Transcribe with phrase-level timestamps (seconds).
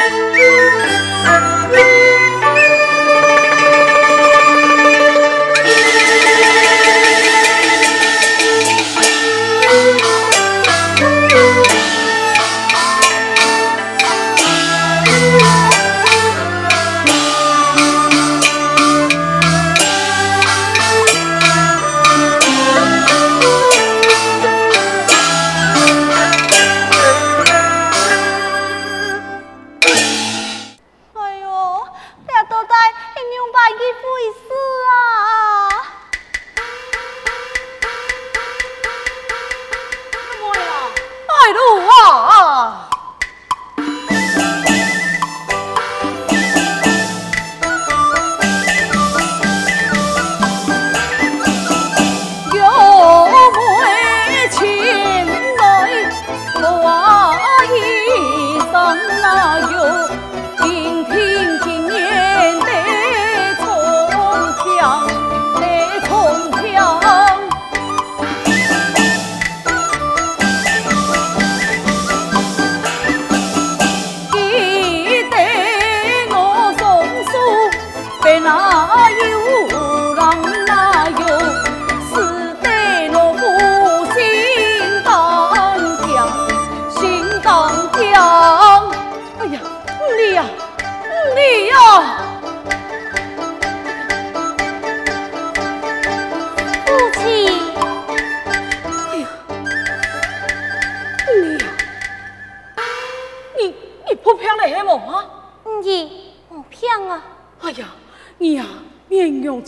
[0.00, 0.93] Música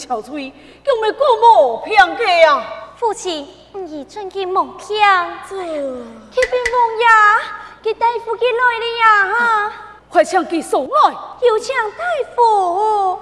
[0.08, 0.52] 憔悴，
[0.84, 2.64] 叫咩过无偏客啊？
[2.96, 7.06] 父亲，你真嘅梦想，这，这边王爷，
[7.82, 9.34] 给大夫给来了呀？
[9.34, 9.72] 哈，
[10.08, 13.18] 快请佢送来，有请大夫。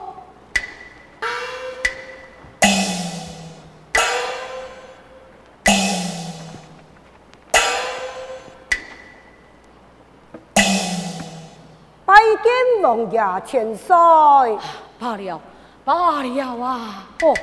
[12.06, 13.96] 拜见王爷千岁，
[14.98, 15.40] 罢了。
[15.84, 17.04] 罢了啊！
[17.22, 17.34] 哦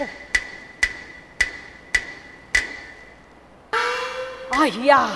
[0.00, 0.06] 哦，
[4.50, 5.06] 哎呀，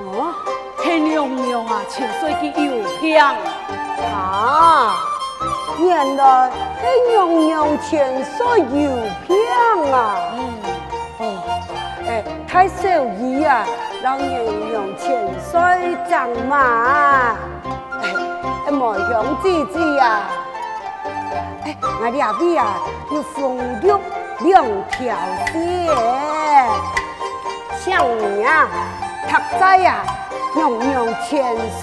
[0.00, 0.34] 哦，
[0.82, 3.34] 天娘娘啊，千岁嘅邮票
[4.12, 4.98] 啊，
[5.78, 8.90] 原来天娘娘千岁邮
[9.26, 9.32] 票
[9.96, 9.96] 啊，
[10.34, 10.38] 嗯，
[11.20, 11.22] 哦，
[12.06, 13.64] 哎，太小姨啊，
[14.02, 15.08] 让娘娘千
[15.40, 17.34] 岁长嘛，
[18.02, 20.30] 哎，莫想姐姐啊。
[21.82, 22.78] 我哋阿妹啊，
[23.10, 23.86] 要丰玉
[24.40, 24.98] 两条
[25.52, 25.54] 线，
[27.78, 27.88] 像
[28.18, 28.68] 你啊，
[29.28, 29.90] 踏在啊，
[30.54, 31.82] 娘娘千岁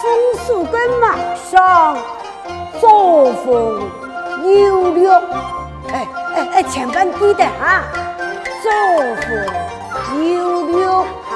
[0.00, 0.02] 风
[0.46, 1.96] 树的马上，
[2.80, 3.46] 作风
[4.44, 5.22] 优良，
[5.92, 5.94] 哎
[6.36, 7.82] 哎哎，千万记得啊，
[8.62, 8.70] 作
[9.22, 9.28] 风
[10.30, 10.32] 优
[10.66, 10.78] 良
[11.30, 11.34] 啊，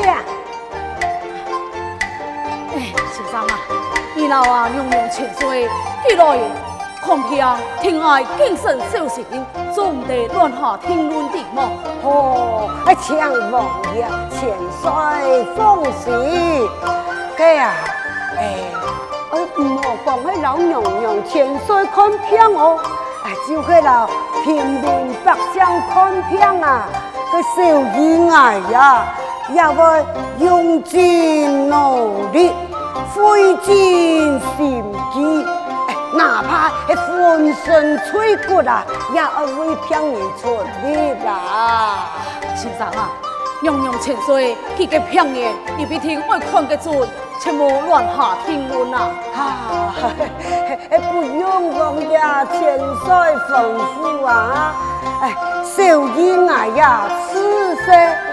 [2.74, 3.58] 哎，先生啊，
[4.16, 5.68] 你老啊，娘娘千岁，
[6.08, 6.38] 起来
[7.02, 7.36] 看平
[7.80, 9.26] 天爱谨慎小心，
[9.74, 11.70] 总得乱下听论的嘛。
[12.02, 13.18] 哦，哎，请
[13.50, 14.48] 王爷千
[14.80, 16.68] 岁放心。
[17.36, 17.74] 哥啊，
[18.38, 18.56] 哎，
[19.32, 22.78] 哎，唔好讲喺老娘娘千岁看平哦，
[23.24, 24.08] 哎，就去老
[24.42, 26.88] 平民百姓看平啊。
[27.32, 27.62] 个小
[27.98, 29.06] 姨哎呀，
[29.50, 30.06] 也会
[30.38, 32.52] 用尽努力，
[33.12, 35.46] 费尽心机，
[36.14, 42.06] 哪怕系浑身脆骨啊，也要为平人出力啦。
[42.54, 43.10] 先生啊，
[43.62, 47.08] 娘娘千岁，佢个平人，你必定会看得准，
[47.40, 49.10] 切莫乱下评论啊！
[49.34, 49.40] 啊，
[51.10, 53.14] 不用讲呀千岁
[53.48, 53.50] 吩
[53.96, 54.74] 咐啊！
[55.22, 55.34] 哎，
[55.64, 55.82] 小
[56.16, 58.31] 姨哎呀，此生哎，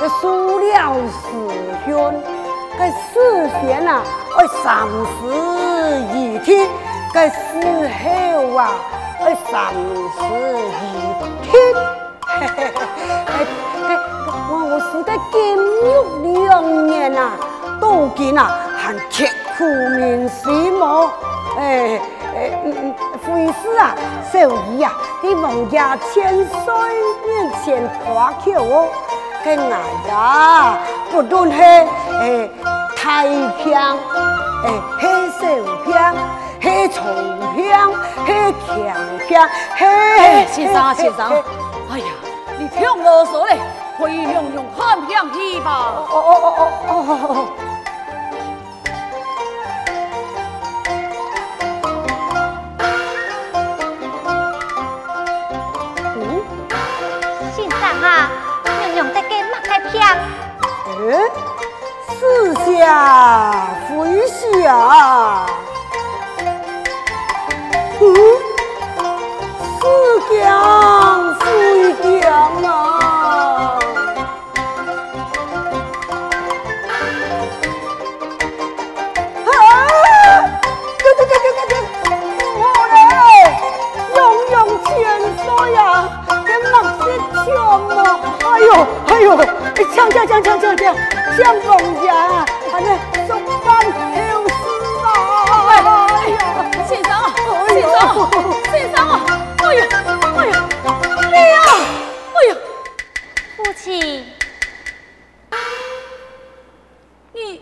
[0.00, 1.28] 这输了时
[1.84, 1.92] 间，
[2.78, 3.12] 这时
[3.60, 4.02] 间啊，
[4.38, 5.20] 哎，三室
[6.16, 6.66] 一厅，
[7.12, 7.36] 这时
[7.86, 8.72] 候啊，
[9.20, 10.18] 哎，三室
[10.80, 10.82] 一
[11.44, 11.52] 厅，
[12.24, 12.72] 嘿嘿
[13.26, 13.44] 嘿，
[13.88, 13.98] 哎，
[14.50, 15.38] 我我是在金
[16.24, 17.32] 玉良缘啊，
[17.78, 18.56] 都见啊。
[18.78, 19.26] 还刻
[19.58, 19.64] 苦
[19.98, 21.12] 铭心么？
[21.58, 22.00] 哎
[22.34, 22.94] 哎嗯嗯，
[23.26, 23.94] 会师啊，
[24.32, 26.74] 小姨啊，你王家千岁
[27.26, 28.88] 面前夸口哦，
[29.42, 30.78] 跟俺呀，
[31.10, 31.56] 不论系
[32.20, 32.50] 诶
[32.94, 33.72] 太平，
[34.64, 34.68] 诶
[35.00, 35.06] 系
[35.40, 35.42] 小
[35.84, 35.88] 平，
[36.60, 37.02] 系重
[37.54, 37.64] 平，
[38.26, 38.28] 系
[38.66, 38.68] 强
[39.26, 39.30] 平，
[39.78, 41.30] 哎，先生啊，先生，
[41.90, 42.04] 哎呀，
[42.58, 43.58] 你听我说嘞，
[43.98, 45.60] 可以用用看片戏
[60.98, 61.30] 嗯。
[62.20, 63.90] 四下飞
[64.28, 65.46] 翔，
[68.00, 68.04] 嗯，
[69.80, 69.82] 四
[70.36, 70.40] 下
[89.20, 89.36] 哎呦，
[89.94, 90.96] 强强强强强强！
[91.36, 93.30] 相公家，俺们送
[93.60, 94.54] 饭有事
[95.04, 95.06] 啊！
[95.68, 95.70] 哎
[96.30, 96.38] 呀，
[96.88, 97.28] 先生啊，
[97.68, 97.92] 先生，
[98.72, 99.12] 先生啊！
[99.58, 99.80] 哎呀，
[100.38, 100.68] 哎呀，
[101.32, 101.54] 哎呀，
[102.32, 102.56] 哎呀，
[103.58, 104.24] 父亲，
[107.34, 107.60] 你，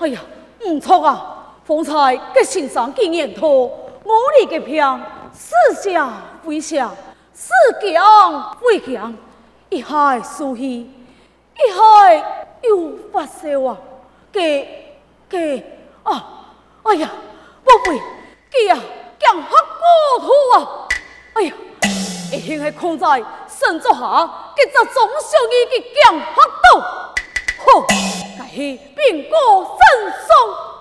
[0.00, 0.20] 哎呀，
[0.66, 1.31] 唔错啊！
[1.72, 3.62] 方才嘅先生经验多，
[4.04, 5.00] 我哋嘅片
[5.32, 6.12] 四下
[6.44, 6.94] 飞翔，
[7.32, 9.14] 四江飞江，
[9.70, 10.90] 一海苏气，
[11.56, 12.16] 一海
[12.62, 13.76] 又发烧啊！
[14.30, 14.98] 给
[15.30, 15.64] 给
[16.02, 16.44] 啊！
[16.82, 17.10] 哎呀，
[17.64, 17.98] 宝贝，
[18.50, 18.78] 给啊，
[19.18, 20.88] 讲黑过头啊！
[21.32, 21.54] 哎呀，
[22.32, 23.06] 一定系控在
[23.48, 26.80] 神足下，佢就总想伊嘅讲黑到，
[27.64, 27.86] 好，
[28.52, 30.71] 系边个身上？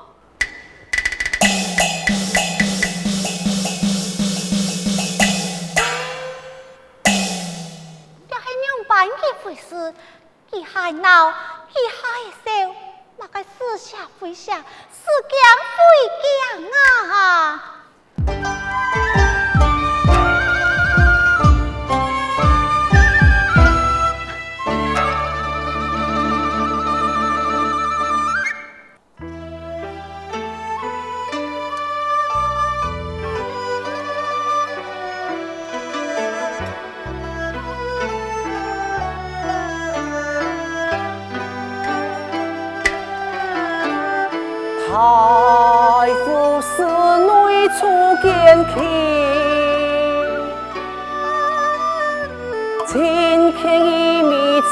[10.72, 12.76] 佢还闹，佢还笑，
[13.18, 15.38] 那个四下飞翔，四江
[15.76, 15.82] 飞
[16.24, 16.72] 江
[17.12, 17.76] 啊！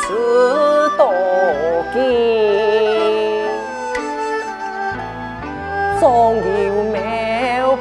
[0.10, 1.14] 米此多
[1.94, 2.00] 金，
[6.00, 6.42] 总有
[6.86, 6.98] 妙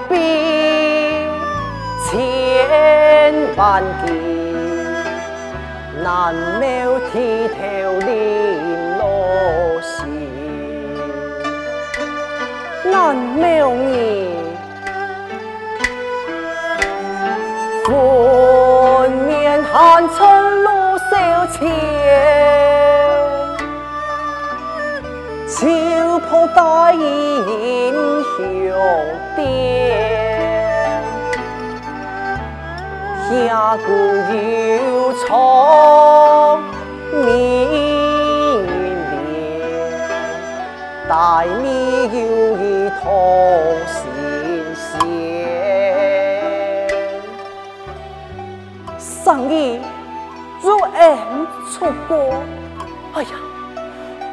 [0.08, 0.14] 笔
[2.04, 2.12] 千
[3.56, 4.12] 万斤，
[6.02, 7.56] 难描剔透
[8.06, 8.06] 零
[8.98, 9.00] 落
[9.81, 9.96] 心。
[12.90, 14.36] 难描你，
[17.84, 20.38] 粉面寒春
[26.48, 27.92] 秋袍带英
[28.36, 28.38] 雄
[29.36, 29.38] 殿，
[33.28, 33.86] 下古
[34.32, 36.58] 有愁
[37.12, 37.26] 明
[37.72, 38.70] 月
[39.10, 39.36] 连，
[41.08, 41.12] 待
[41.62, 41.67] 你
[42.19, 42.19] 有。
[43.00, 43.05] 同
[43.86, 43.96] 心
[44.74, 44.88] 弦，
[48.98, 49.81] 生意
[50.60, 51.17] 如恩
[51.72, 52.43] 出国。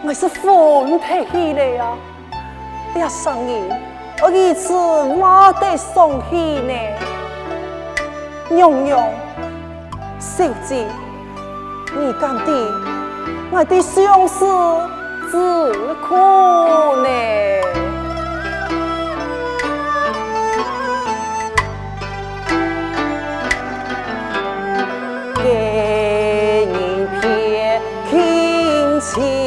[0.08, 1.98] 我是欢喜起来呀！
[2.94, 3.60] 哎呀，生意
[4.22, 6.74] 我一次我得送喜呢。
[8.52, 9.10] 娘娘，
[10.20, 10.86] 小姐，
[11.98, 12.54] 你敢定
[13.52, 14.46] 我的相思
[15.32, 15.74] 自
[16.08, 16.16] 苦
[16.98, 17.10] 呢？
[29.02, 29.45] 秋，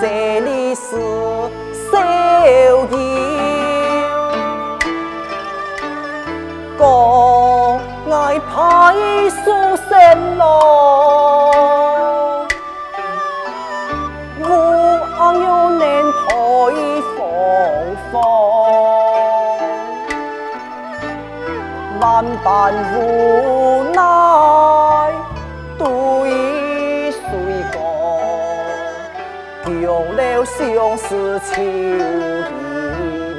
[0.00, 1.98] 这里是首
[2.90, 2.96] 营
[6.78, 7.78] 哥
[8.10, 10.42] 爱怕耶稣神喽
[14.38, 14.46] 我
[15.34, 15.82] 有难
[16.16, 16.22] 陪
[17.14, 17.18] 芳
[18.10, 18.12] 芳
[22.00, 22.48] 万般
[22.94, 22.96] 无
[23.92, 24.79] 奈
[29.90, 31.98] 旧了相思情意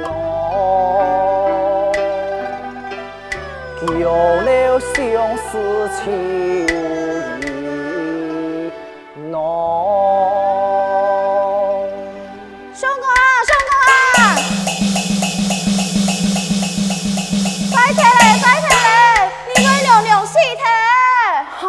[0.02, 0.06] 浓，
[3.80, 4.92] 旧了相
[5.38, 6.12] 思情
[7.40, 7.40] 意
[9.30, 9.32] 浓。
[12.74, 13.16] 上工啊，
[13.48, 13.72] 上工
[14.20, 14.20] 啊！
[17.72, 18.04] 快起来，
[18.42, 18.76] 快起来！
[19.56, 20.64] 你们娘俩死的。
[21.56, 21.64] 好，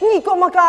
[0.00, 0.60] 你干嘛该？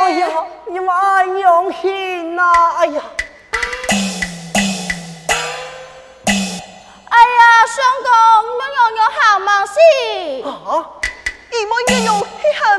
[0.00, 0.28] 哎呀，
[0.66, 2.42] 你妈用心呐、
[2.78, 3.02] 哎呀，
[7.08, 8.10] 哎呀，相公，
[8.58, 9.72] 我用用好忙事。
[10.44, 10.48] 啊，
[11.50, 12.24] 你妈用用去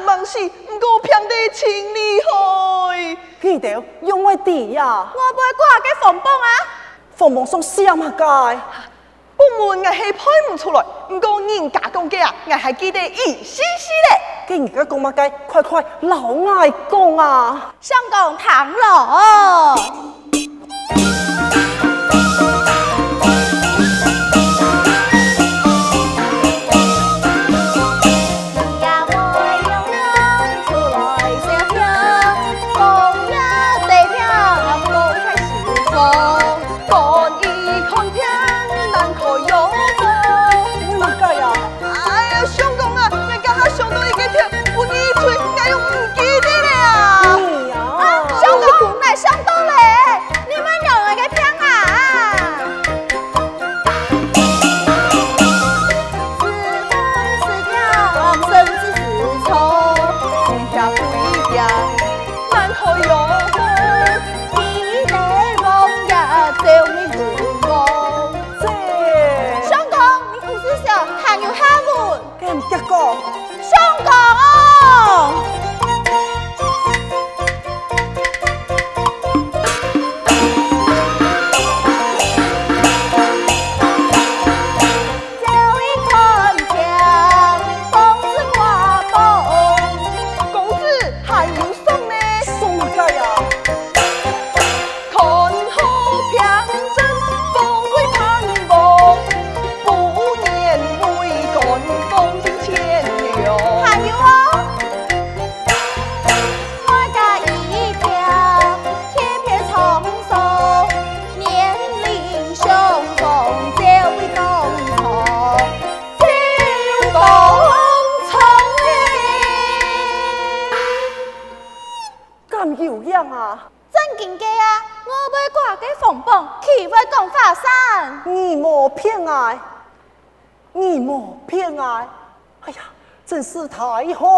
[0.06, 3.18] 忙事，不过平地请你开。
[3.42, 6.48] 记得用我地呀、我不会挂给冯邦啊。
[7.16, 8.24] 冯邦送什么街？
[9.38, 14.22] 部门我系派唔出来，不过人家公鸡啊，我还记得一丝丝嘞。
[14.50, 15.36] 给人家讲乜鸡？
[15.48, 16.18] 快快老
[16.58, 17.72] 爱讲啊！
[17.80, 19.76] 相公唐老。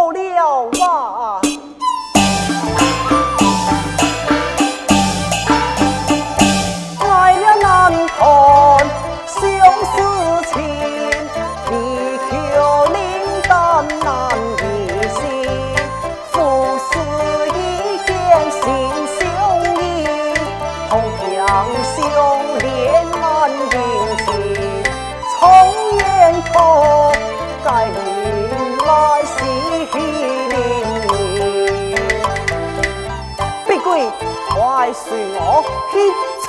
[0.10, 1.42] 了啊！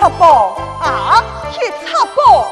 [0.03, 0.27] 去插播
[0.81, 1.23] 啊！
[1.53, 2.45] 去插播？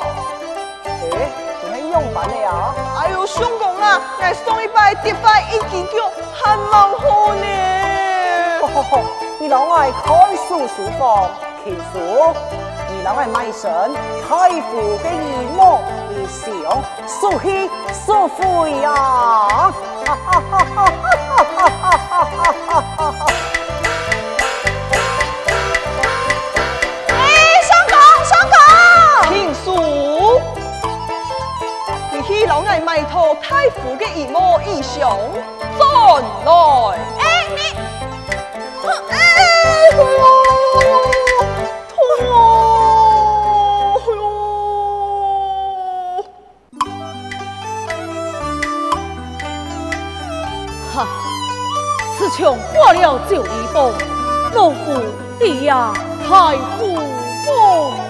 [0.84, 1.28] 诶，
[1.64, 2.72] 你系用品的啊？
[3.00, 7.44] 哎呦，相公啊，来送一摆跌翻一支脚，还蛮好呢。
[8.62, 9.02] 哦吼吼！
[9.40, 11.28] 你老爱看书书房，
[11.64, 11.98] 其实
[12.88, 13.68] 你老爱买身
[14.28, 16.46] 太傅的衣帽，你想
[17.08, 17.68] 舒气
[18.06, 18.94] 舒服呀？
[18.94, 19.72] 哈
[20.06, 20.86] 哈哈哈哈
[21.56, 22.38] 哈哈哈
[22.68, 23.26] 哈哈！
[23.26, 23.49] 老
[32.70, 35.18] 爱买套太傅的一模一样，
[35.76, 36.52] 转来。
[37.18, 37.58] 哎，你，
[39.10, 39.12] 哎，
[39.96, 39.98] 呦，
[41.90, 41.92] 痛
[42.30, 42.32] 啊！
[43.98, 44.22] 哎呦，
[50.94, 50.94] 哈，
[52.16, 52.38] 此枪
[52.72, 53.92] 花了九里风，
[54.54, 54.76] 老夫
[55.40, 56.94] 弟呀，太傅
[57.44, 58.09] 风。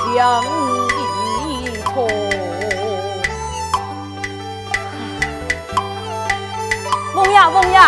[0.11, 0.19] 平
[1.49, 1.51] 一
[1.83, 2.03] 途。
[7.15, 7.79] 王爷，王爷，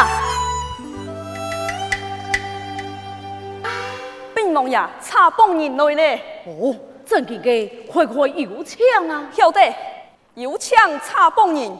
[4.33, 6.01] 兵王爷，差帮人来了。
[6.45, 6.73] 哦，
[7.05, 9.27] 真嘅嘅，快快有枪啊！
[9.33, 9.59] 晓得，
[10.35, 11.77] 有枪差帮人。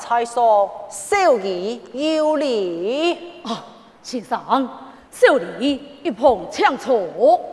[0.00, 3.62] 才说小儿有礼啊，
[4.02, 4.68] 先生，
[5.10, 6.98] 小儿一碰枪错。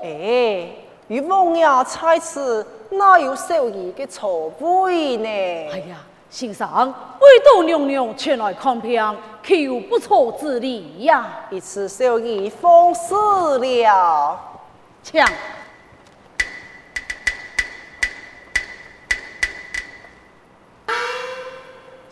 [0.01, 0.69] 哎，
[1.09, 5.27] 与王爷才此哪有小儿的错位呢？
[5.27, 5.97] 哎呀，
[6.29, 6.67] 先生，
[7.19, 11.27] 唯独娘娘前来看病，岂有不错之理呀？
[11.51, 14.39] 一次小儿放肆了，
[15.03, 15.27] 枪。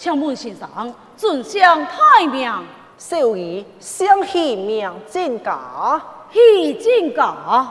[0.06, 2.48] 请问先生，尊上太命，
[2.96, 6.00] 小儿想起命进家，
[6.32, 7.66] 起进家。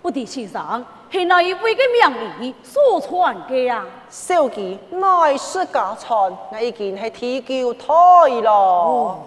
[0.00, 3.84] 不知先生是哪一位的名义所传的呀？
[4.08, 8.52] 小儿乃是家传，我已经系提交退了。
[8.52, 9.18] 哦，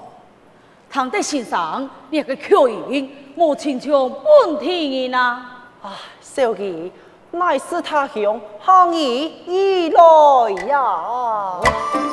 [0.90, 5.66] 唐德先生，你个口音莫亲像本地人啊！
[5.82, 5.92] 啊，
[6.22, 6.92] 小儿。
[7.32, 12.09] 乃是他乡行义而来呀！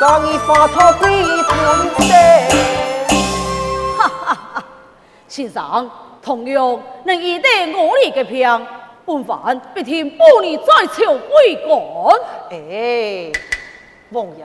[0.00, 1.06] 刚已化托比
[1.42, 2.12] 半地。
[3.96, 4.64] 哈哈哈！
[5.26, 5.90] 先生，
[6.22, 8.60] 同样能以得我哋嘅票，
[9.04, 11.72] 本凡必听半年再朝归赶。
[12.50, 13.32] 哎，
[14.10, 14.44] 王爷，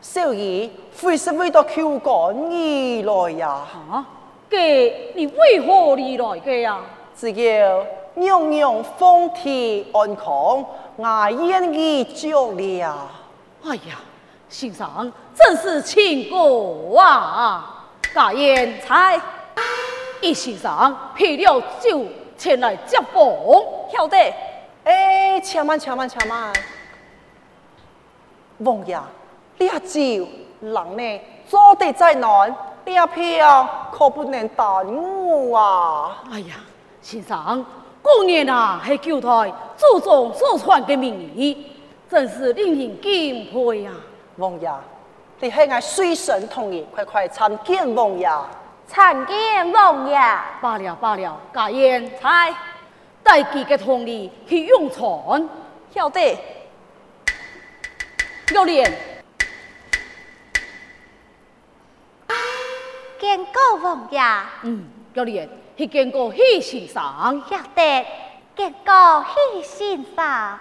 [0.00, 3.60] 小姨非是为到求赶而来呀？
[3.72, 4.04] 哈？
[4.50, 6.80] 嘅，你为何而来嘅呀？
[7.16, 10.64] 只要娘娘风体安康。
[10.96, 13.08] 我愿意救了。
[13.64, 14.00] 哎呀，
[14.52, 17.86] 先生真是清高啊！
[18.14, 19.18] 家燕才
[20.20, 22.04] 一先生配了酒
[22.36, 23.34] 前来接风，
[23.90, 24.16] 晓得？
[24.84, 26.52] 哎，千万千万千万。
[28.58, 29.00] 王爷，
[29.56, 30.28] 你阿酒
[30.60, 31.20] 人呢？
[31.48, 36.22] 做得再难，你阿票可不能耽误啊！
[36.30, 36.56] 哎呀，
[37.00, 37.64] 先生。
[38.02, 41.68] 过年啊，系旧台祖宗所传的名义，
[42.10, 43.94] 真是令人敬佩啊！
[44.36, 44.70] 王爷，
[45.40, 48.28] 你系我随身同意，快快参见王爷。
[48.86, 50.16] 参见王爷。
[50.60, 52.54] 罢了罢了，家燕才
[53.22, 55.48] 带几个同意去用船，
[55.94, 56.38] 晓得。
[58.54, 58.92] 有脸。
[63.18, 64.20] 见过王爷。
[64.62, 65.48] 嗯，有脸。
[65.74, 68.06] 去见过许先生，晓得
[68.54, 70.58] 见过许先生。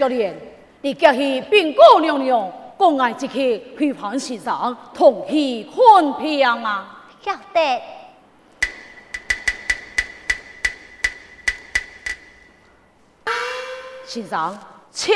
[0.00, 0.34] 教练，
[0.80, 3.34] 你叫去禀告娘娘，公爱即刻
[3.78, 7.04] 去潘先生同去看病啊！
[7.20, 7.82] 晓得。
[14.06, 14.58] 先生，
[14.90, 15.14] 请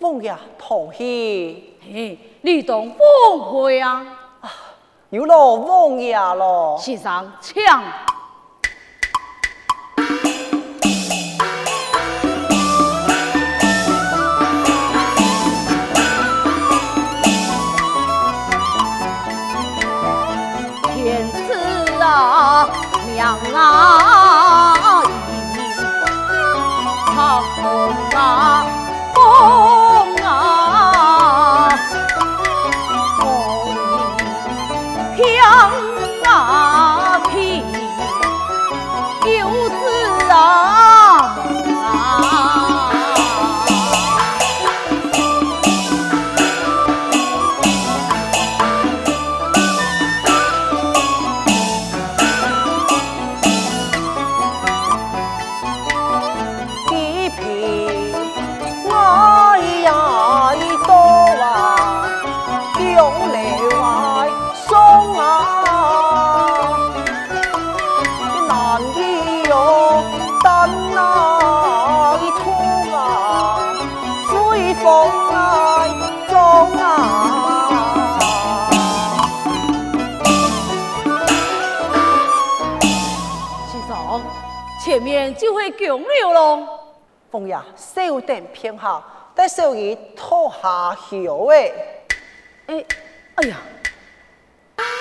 [0.00, 1.72] 王爷同去。
[1.82, 4.06] 嘿，你当奉陪啊！
[5.08, 7.82] 有了王爷了，先生抢。
[27.16, 27.24] 啊，
[27.56, 27.64] 红
[28.14, 28.18] 啊，
[29.14, 29.18] 红
[30.24, 30.28] 啊。
[35.16, 35.42] 两马匹，游
[35.98, 36.30] 子啊！
[84.82, 86.66] 前面就会强流咯。
[87.30, 89.02] 凤爷，稍等片刻，
[89.34, 91.74] 待小儿脱下鞋诶。
[92.66, 92.84] 哎，
[93.36, 93.56] 哎呀，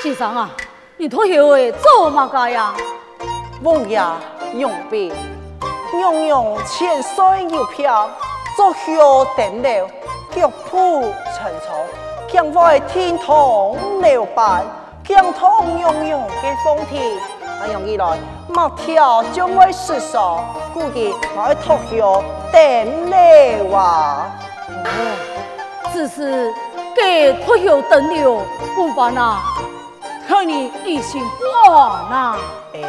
[0.03, 0.49] 先生啊，
[0.97, 2.75] 你脱鞋诶做嘛个呀？
[3.63, 4.19] 凤呀
[4.53, 5.11] 用笔，
[5.93, 8.09] 用用浅水油漂，
[8.55, 8.97] 做靴
[9.35, 9.89] 顶了，
[10.31, 11.87] 脚步沉重，
[12.31, 14.63] 脚外天堂流白，
[15.03, 17.17] 江通用用嘅风体，
[17.59, 18.17] 啊用起来
[18.49, 22.01] 马条将会失手，估计我要脱靴
[22.51, 24.31] 顶了啊！
[24.85, 26.51] 哦，只是
[26.95, 28.41] 给脱鞋等了，
[28.75, 29.41] 不烦啊，
[30.27, 32.35] 看你一心不安呐。
[32.73, 32.79] 哎，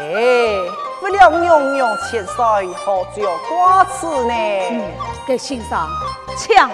[1.03, 4.33] 为了用用浅水，何足挂齿呢？
[4.71, 4.83] 嗯，
[5.27, 5.79] 给先生
[6.39, 6.71] 抢。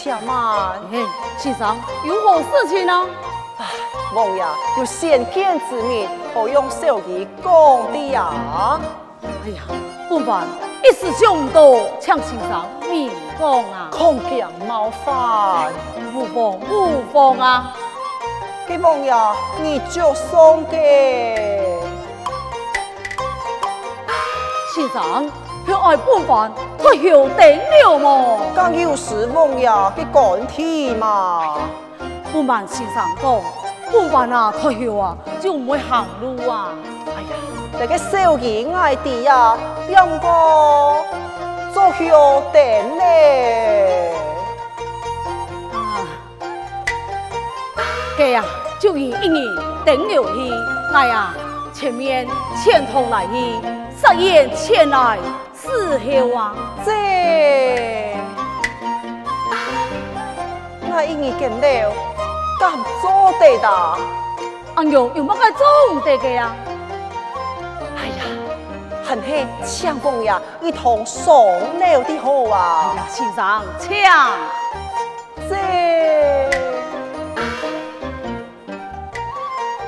[0.00, 0.80] 王爷且慢。
[0.92, 1.06] 哎，
[1.38, 3.06] 先生有何事情呢？
[3.58, 3.66] 啊，
[4.14, 4.44] 王爷
[4.78, 8.80] 有先见之明，可用小儿讲的呀。
[9.44, 9.62] 哎呀，
[10.08, 10.46] 不烦，
[10.84, 11.62] 一时想唔到，
[12.00, 13.88] 请先生明讲啊。
[13.90, 15.72] 恐惊冒犯，
[16.14, 17.74] 无妨无妨啊。
[18.66, 19.12] 给王爷
[19.60, 21.78] 你就送给
[24.74, 25.30] 先生，
[25.66, 28.40] 向爱不烦，脱鞋顶了么？
[28.54, 31.58] 刚有时王爷嘅赶体嘛。
[32.32, 33.40] 不瞒先生讲，
[33.90, 36.72] 不凡啊，脱鞋啊就唔会行路啊。
[37.06, 37.36] 哎呀，
[37.78, 39.56] 那个小儿爱弟呀，
[39.88, 41.04] 两个
[41.72, 42.10] 做鞋
[42.52, 44.14] 顶咧。
[45.72, 46.06] 啊，
[48.18, 48.44] 嘅呀，
[48.78, 49.44] 就以一年
[49.84, 50.52] 顶了去，
[50.94, 51.34] 哎呀，
[51.72, 52.26] 前面
[52.62, 53.60] 前头来去，
[53.96, 55.18] 实验前来
[55.62, 56.54] 伺候啊。
[56.84, 56.90] 这，
[60.88, 61.92] 那一年见了，
[62.58, 63.68] 敢做得的？
[64.76, 66.54] 阿娘有乜个做唔得个呀？
[67.96, 68.22] 哎呀，
[69.04, 71.46] 很黑相公呀，一同送
[71.78, 72.92] 了的好啊！
[72.92, 73.90] 哎呀，先生，请。
[75.48, 75.56] 这，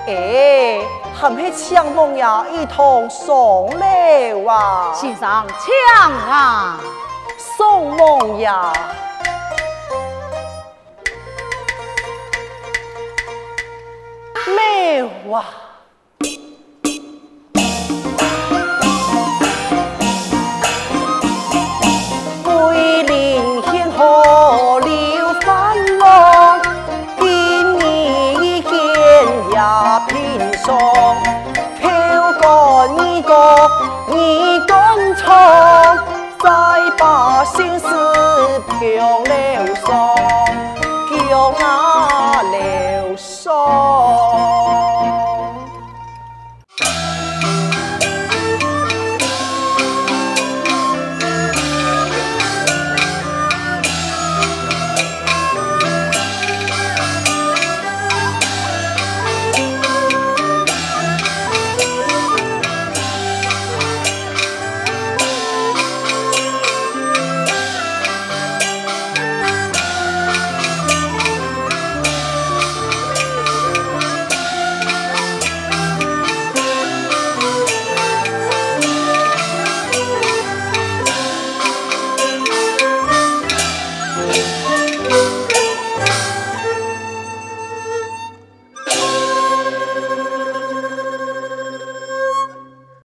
[0.05, 0.81] 哎，
[1.15, 4.93] 含迄枪梦呀，一同送了啊！
[4.93, 6.81] 先生，枪啊！
[7.57, 8.73] 送梦呀！
[14.57, 15.62] 没有啊！